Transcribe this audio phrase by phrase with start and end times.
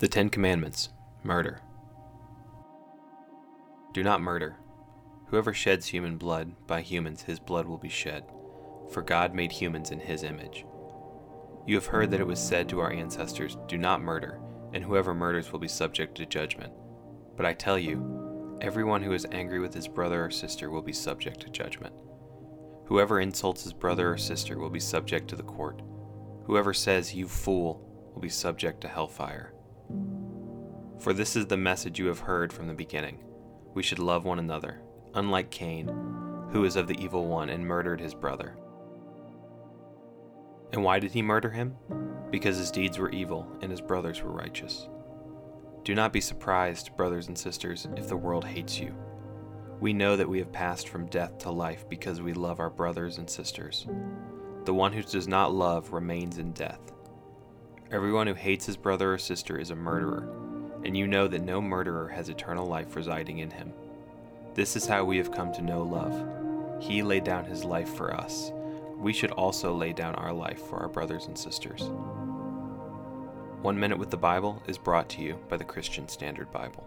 [0.00, 0.90] The Ten Commandments
[1.24, 1.60] Murder.
[3.92, 4.54] Do not murder.
[5.26, 8.22] Whoever sheds human blood, by humans his blood will be shed,
[8.92, 10.64] for God made humans in his image.
[11.66, 14.40] You have heard that it was said to our ancestors, Do not murder,
[14.72, 16.72] and whoever murders will be subject to judgment.
[17.36, 20.92] But I tell you, everyone who is angry with his brother or sister will be
[20.92, 21.94] subject to judgment.
[22.86, 25.82] Whoever insults his brother or sister will be subject to the court.
[26.44, 27.84] Whoever says, You fool,
[28.14, 29.54] will be subject to hellfire.
[30.98, 33.18] For this is the message you have heard from the beginning.
[33.74, 34.80] We should love one another,
[35.14, 35.88] unlike Cain,
[36.50, 38.56] who is of the evil one and murdered his brother.
[40.72, 41.76] And why did he murder him?
[42.30, 44.88] Because his deeds were evil and his brothers were righteous.
[45.84, 48.94] Do not be surprised, brothers and sisters, if the world hates you.
[49.80, 53.18] We know that we have passed from death to life because we love our brothers
[53.18, 53.86] and sisters.
[54.64, 56.92] The one who does not love remains in death.
[57.90, 60.28] Everyone who hates his brother or sister is a murderer
[60.84, 63.72] and you know that no murderer has eternal life residing in him.
[64.54, 66.82] This is how we have come to know love.
[66.82, 68.52] He laid down his life for us.
[68.96, 71.90] We should also lay down our life for our brothers and sisters.
[73.62, 76.86] One Minute with the Bible is brought to you by the Christian Standard Bible.